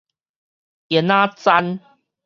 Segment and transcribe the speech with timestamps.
[0.89, 1.27] 煙仔
[1.61, 1.79] 罾